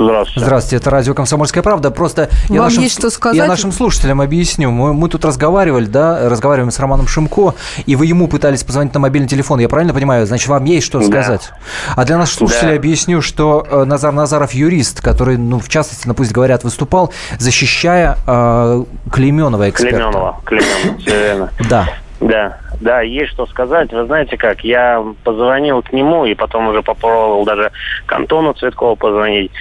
[0.01, 0.39] Здравствуйте.
[0.45, 1.89] Здравствуйте, это радио «Комсомольская правда».
[1.89, 3.35] Просто я Вам нашим, есть что сказать?
[3.37, 4.69] я нашим слушателям объясню.
[4.69, 7.55] Мы, мы тут разговаривали, да, разговариваем с Романом Шимко,
[7.87, 9.59] и вы ему пытались позвонить на мобильный телефон.
[9.59, 10.27] Я правильно понимаю?
[10.27, 11.05] Значит, вам есть что Да.
[11.05, 11.51] сказать.
[11.95, 12.77] А для наших слушателей Да.
[12.77, 18.17] объясню, что э, Назар Назаров юрист, который, ну, в частности, на «Пусть говорят», выступал, защищая
[18.27, 19.97] э, Клейменова эксперта.
[19.97, 20.41] Клеменова.
[20.45, 21.49] Клеменова, все верно.
[21.69, 21.89] Да.
[22.19, 23.91] Да, да, есть что сказать.
[23.91, 27.71] Вы знаете как, я позвонил к нему и потом уже попробовал даже
[28.05, 29.51] к Антону Цветкову позвонить.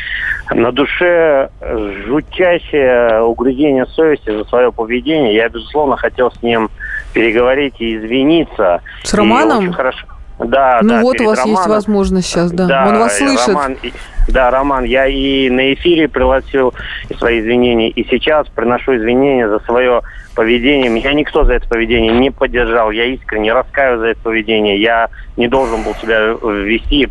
[0.51, 1.49] На душе
[2.07, 5.35] жутчайшее угрызение совести за свое поведение.
[5.35, 6.71] Я, безусловно, хотел с ним
[7.13, 8.81] переговорить и извиниться.
[9.03, 9.59] С И Романом?
[9.59, 10.07] очень хорошо.
[10.39, 11.71] Да, ну да, вот у вас есть Романом.
[11.71, 12.67] возможность сейчас, да.
[12.67, 13.49] Да, Он вас слышит.
[13.49, 13.77] Роман,
[14.29, 16.75] да, Роман, я и на эфире пригласил
[17.17, 20.03] свои извинения, и сейчас приношу извинения за свое
[20.37, 20.89] поведение.
[20.89, 22.93] Меня никто за это поведение не поддержал.
[22.93, 24.81] Я искренне раскаиваюсь за это поведение.
[24.81, 27.09] Я не должен был себя вести и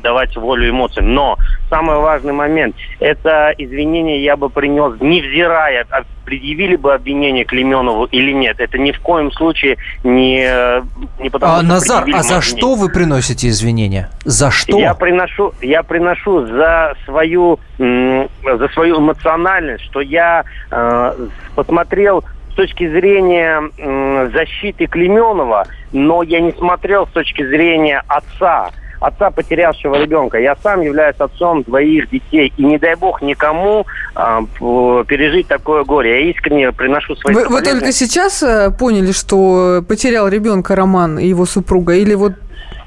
[0.00, 1.12] давать волю эмоциям.
[1.14, 1.36] Но
[1.68, 8.32] самый важный момент– это извинения я бы принес, невзирая, а предъявили бы обвинение Клеменову или
[8.32, 8.60] нет.
[8.60, 10.46] Это ни в коем случае не,
[11.18, 14.10] не потому, А, что Назар, а за что вы приносите извинения?
[14.24, 14.78] За что?
[14.78, 22.22] Я приношу, я приношу за свою, за свою эмоциональность, что я э, посмотрел
[22.58, 29.94] точки зрения м, защиты Клеменова, но я не смотрел с точки зрения отца отца потерявшего
[30.02, 30.38] ребенка.
[30.40, 32.52] Я сам являюсь отцом двоих детей.
[32.56, 36.24] И не дай бог никому п- пережить такое горе.
[36.24, 41.28] Я искренне приношу свои Вы, вы только сейчас э, поняли, что потерял ребенка Роман и
[41.28, 41.94] его супруга?
[41.94, 42.32] Или вот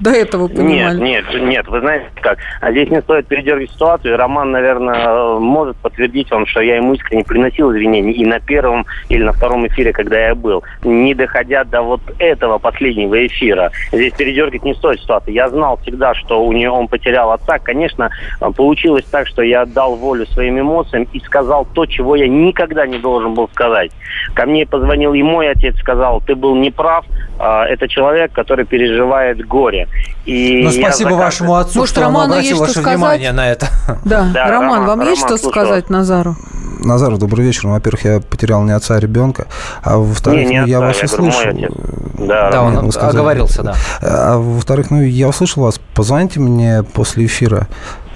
[0.02, 1.00] до этого понимали?
[1.00, 4.18] Нет, нет, нет, вы знаете как, а здесь не стоит передергивать ситуацию.
[4.18, 9.24] Роман, наверное, может подтвердить вам, что я ему искренне приносил извинения и на первом или
[9.24, 13.72] на втором эфире, когда я был, не доходя до вот этого последнего эфира.
[13.92, 15.34] Здесь передергивать не стоит ситуацию.
[15.34, 17.60] Я знал всегда, что у нее он потерял отца.
[17.60, 18.10] Конечно,
[18.56, 22.98] получилось так, что я дал волю своим эмоциям и сказал то, чего я никогда не
[22.98, 23.92] должен был сказать.
[24.34, 27.06] Ко мне позвонил и мой отец, сказал, ты был неправ,
[27.40, 29.88] а, это человек, который переживает горе.
[30.26, 32.98] И Ну, спасибо вашему отцу, Может, что он Роману обратил есть что ваше сказать?
[32.98, 33.68] внимание на это.
[34.06, 36.36] Да, Да, Роман, Роман, вам есть Роман, что слушаю сказать Назару?
[36.84, 37.66] Назар, добрый вечер.
[37.66, 39.46] Ну, Во-первых, я потерял не отца, а ребенка.
[39.84, 41.50] А во-вторых, Не, не ну, я отца, вас я говорю, услышал.
[41.52, 41.72] отец.
[42.20, 42.78] Да, Да, Роман.
[42.86, 43.16] он сказали.
[43.18, 43.76] оговорился, да.
[44.02, 45.80] А во-вторых, ну, я услышал вас.
[45.94, 47.68] Позвоните мне после эфира.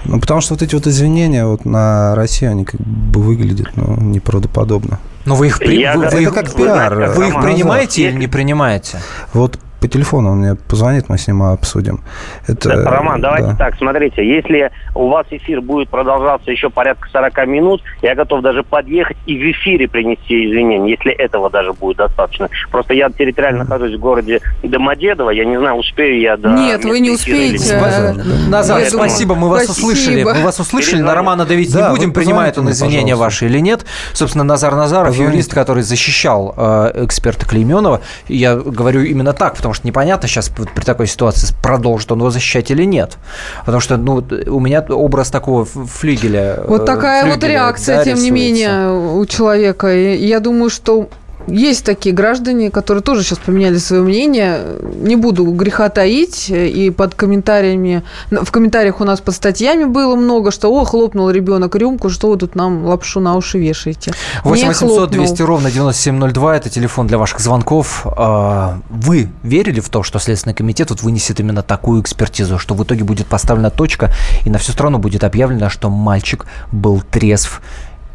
[0.04, 3.96] Ну, потому что вот эти вот извинения вот на Россию, они как бы выглядят, ну,
[4.00, 4.98] неправдоподобно.
[5.24, 7.10] Но вы их, при- Я вы, говорю, вы Это их- как вы знаете, пиар.
[7.10, 8.98] вы их принимаете или не принимаете?
[9.32, 12.00] Вот по телефону он мне позвонит, мы с ним обсудим.
[12.46, 13.56] Это, Да, Роман, давайте да.
[13.56, 18.62] так, смотрите, если у вас эфир будет продолжаться еще порядка 40 минут, я готов даже
[18.62, 22.48] подъехать и в эфире принести извинения, если этого даже будет достаточно.
[22.70, 27.00] Просто я территориально нахожусь в городе Домодедово, я не знаю, успею я до Нет, вы
[27.00, 27.74] не успеете.
[27.74, 28.12] Э,
[28.48, 29.86] Назар, думаю- спасибо, мы вас Спасибо.
[29.86, 30.22] услышали.
[30.24, 31.14] Мы вас услышали, на.
[31.14, 33.24] Романа давить Да, не будем, принимает он извинения пожалуйста.
[33.24, 33.84] ваши или нет.
[34.12, 35.32] Собственно, Назар Назаров, Позвоните.
[35.34, 38.00] юрист, который защищал э, эксперта Клейменова.
[38.28, 42.30] Я говорю именно так, потому что непонятно сейчас вот при такой ситуации, продолжит он его
[42.30, 43.16] защищать или нет.
[43.64, 46.62] Потому что ну, у меня образ такого флигеля.
[46.68, 48.32] Вот э, такая вот флюгеля, реакция, да, тем не рисуется.
[48.32, 49.92] менее, у человека.
[49.92, 51.08] И я думаю, что
[51.46, 54.60] есть такие граждане, которые тоже сейчас поменяли свое мнение.
[55.00, 56.50] Не буду греха таить.
[56.50, 58.02] И под комментариями...
[58.30, 62.36] В комментариях у нас под статьями было много, что «О, хлопнул ребенок рюмку, что вы
[62.36, 64.12] тут нам лапшу на уши вешаете?»
[64.44, 65.24] 8 Не 800 хлопнул.
[65.24, 68.06] 200 ровно 9702 это телефон для ваших звонков.
[68.16, 72.82] А, Вы верили в то, что Следственный комитет вот вынесет именно такую экспертизу, что в
[72.82, 74.12] итоге будет поставлена точка
[74.44, 77.60] и на всю страну будет объявлено, что мальчик был трезв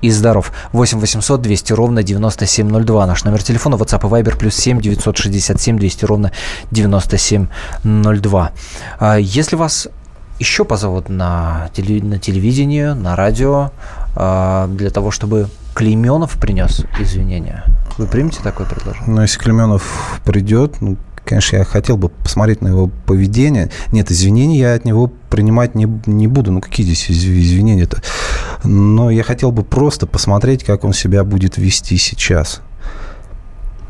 [0.01, 0.51] и здоров.
[0.73, 3.05] 8 800 200 ровно 9702.
[3.05, 6.31] Наш номер телефона WhatsApp и Viber плюс 7 967 200 ровно
[6.71, 8.51] 9702.
[8.99, 9.87] А, Если вас
[10.39, 13.71] еще позовут на, теле- на телевидение, на радио,
[14.15, 17.63] а, для того, чтобы Клейменов принес извинения.
[17.97, 19.09] Вы примете такое предложение?
[19.09, 23.69] Но если Клеменов придет, ну, конечно, я хотел бы посмотреть на его поведение.
[23.91, 26.51] Нет, извинений я от него принимать не, не буду.
[26.51, 28.01] Ну, какие здесь из- извинения-то?
[28.63, 32.61] Но я хотел бы просто посмотреть, как он себя будет вести сейчас.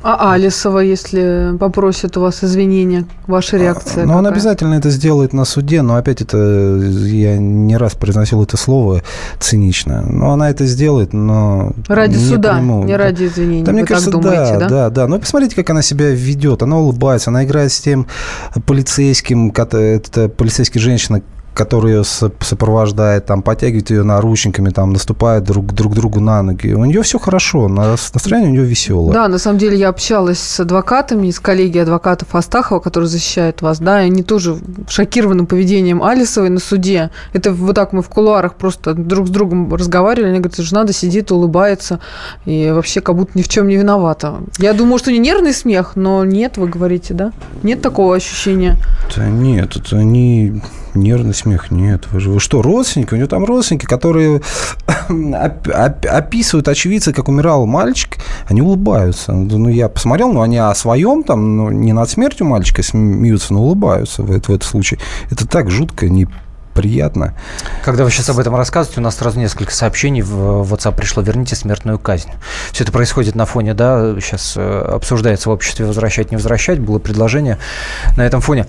[0.03, 4.05] А Алисова, если попросит у вас извинения, ваша реакция?
[4.05, 8.57] Ну, он обязательно это сделает на суде, но опять это, я не раз произносил это
[8.57, 9.03] слово
[9.39, 10.01] цинично.
[10.01, 11.73] Но она это сделает, но...
[11.87, 12.83] Ради не суда, приму.
[12.83, 14.69] не ради извинений, да, мне кажется, думаете, да, да?
[14.69, 15.07] Да, да.
[15.07, 16.63] Но посмотрите, как она себя ведет.
[16.63, 18.07] Она улыбается, она играет с тем
[18.65, 21.21] полицейским, это полицейский женщина,
[21.53, 26.73] который ее сопровождает, там, подтягивает ее наручниками, там, наступает друг, друг другу на ноги.
[26.73, 29.13] У нее все хорошо, настроение у нее веселое.
[29.13, 33.79] Да, на самом деле я общалась с адвокатами из коллегии адвокатов Астахова, которые защищают вас,
[33.79, 37.11] да, и они тоже шокированы поведением Алисовой на суде.
[37.33, 40.93] Это вот так мы в кулуарах просто друг с другом разговаривали, они говорят, жена да
[40.93, 41.99] сидит, улыбается,
[42.45, 44.35] и вообще как будто ни в чем не виновата.
[44.57, 47.33] Я думаю, что не нервный смех, но нет, вы говорите, да?
[47.63, 48.77] Нет такого ощущения?
[49.15, 50.61] Да нет, это не
[50.93, 52.07] нервный смех, нет.
[52.11, 53.13] Вы, же, вы что, родственники?
[53.13, 54.41] У него там родственники, которые
[56.09, 58.17] описывают очевидцы, как умирал мальчик,
[58.47, 59.31] они улыбаются.
[59.31, 63.63] Ну, я посмотрел, но они о своем, там, ну, не над смертью мальчика смеются, но
[63.63, 64.99] улыбаются в, в этом случае.
[65.29, 66.27] Это так жутко, не
[66.73, 67.33] приятно.
[67.83, 71.55] Когда вы сейчас об этом рассказываете, у нас сразу несколько сообщений в WhatsApp пришло «Верните
[71.55, 72.29] смертную казнь».
[72.71, 76.79] Все это происходит на фоне, да, сейчас э, обсуждается в обществе «возвращать, не возвращать».
[76.79, 77.57] Было предложение
[78.17, 78.65] на этом фоне.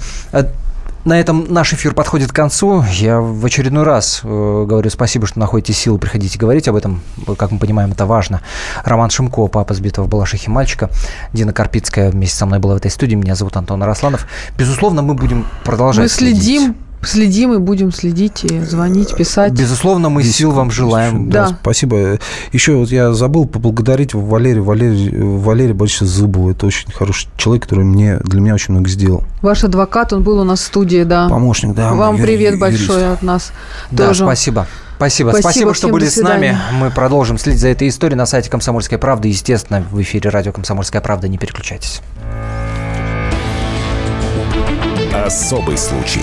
[1.05, 2.85] На этом наш эфир подходит к концу.
[2.93, 7.01] Я в очередной раз э, говорю спасибо, что находите силы, приходите говорить об этом.
[7.37, 8.41] Как мы понимаем, это важно.
[8.85, 10.91] Роман Шимко, папа сбитого в Балашихе мальчика.
[11.33, 13.17] Дина Карпицкая вместе со мной была в этой студии.
[13.17, 14.27] Меня зовут Антон Росланов.
[14.57, 16.77] Безусловно, мы будем продолжать Мы следим следить.
[17.05, 19.53] Следим и будем следить, и звонить, писать.
[19.53, 21.29] Безусловно, мы Здесь сил вам желаем.
[21.31, 21.49] Да.
[21.49, 21.59] да.
[21.61, 22.19] Спасибо.
[22.53, 26.51] Еще вот я забыл поблагодарить Валерия, Валерия, Валерия Борисовича Зубова.
[26.53, 29.25] Это очень хороший человек, который мне, для меня очень много сделал.
[29.43, 31.29] Ваш адвокат, он был у нас в студии, да.
[31.29, 31.93] Помощник, да.
[31.93, 33.15] Вам юри, привет большой юрист.
[33.15, 33.53] от нас.
[33.91, 34.25] Да, тоже.
[34.25, 34.67] спасибо.
[34.97, 35.31] Спасибо.
[35.31, 36.57] Спасибо, Спасибо что были с нами.
[36.75, 39.27] Мы продолжим следить за этой историей на сайте «Комсомольской правды».
[39.27, 41.27] Естественно, в эфире радио «Комсомольская правда».
[41.27, 42.01] Не переключайтесь.
[45.13, 46.23] Особый случай.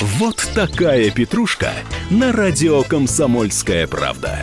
[0.00, 1.72] Вот такая петрушка
[2.10, 4.38] на радио «Комсомольская правда».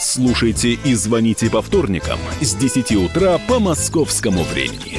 [0.00, 4.98] Слушайте и звоните по вторникам с 10 утра по московскому времени.